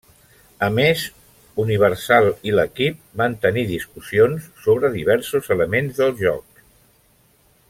A 0.67 0.69
més, 0.77 1.03
Universal 1.63 2.31
i 2.51 2.55
l'equip 2.59 2.97
van 3.23 3.37
tenir 3.45 3.67
discussions 3.75 4.51
sobre 4.65 4.93
diversos 4.99 5.55
elements 5.59 6.01
del 6.05 6.19
joc. 6.27 6.63